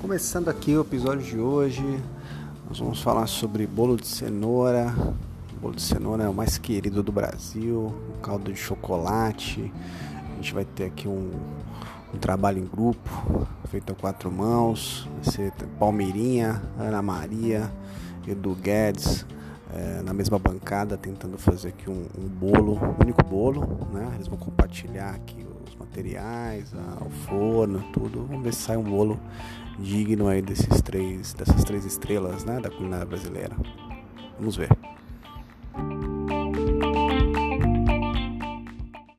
[0.00, 1.82] Começando aqui o episódio de hoje,
[2.68, 4.94] nós vamos falar sobre bolo de cenoura.
[5.56, 9.72] O bolo de cenoura é o mais querido do Brasil, o caldo de chocolate.
[10.30, 11.32] A gente vai ter aqui um,
[12.14, 13.10] um trabalho em grupo,
[13.68, 15.08] feito a quatro mãos.
[15.16, 17.68] Vai ser Palmeirinha, Ana Maria,
[18.24, 19.26] Edu Guedes,
[19.74, 24.12] é, na mesma bancada, tentando fazer aqui um, um, bolo, um único bolo, né?
[24.14, 28.24] Eles vão compartilhar aqui os materiais, a, o forno, tudo.
[28.26, 29.18] Vamos ver se sai um bolo
[29.78, 32.60] digno aí desses três, dessas três estrelas, né?
[32.60, 33.56] Da culinária brasileira.
[34.38, 34.70] Vamos ver.